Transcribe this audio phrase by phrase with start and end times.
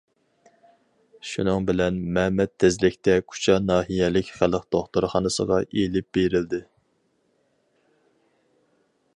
[1.31, 6.65] شۇنىڭ بىلەن مەمەت تېزلىكتە كۇچا ناھىيەلىك خەلق دوختۇرخانىسىغا ئېلىپ بېرىلدى.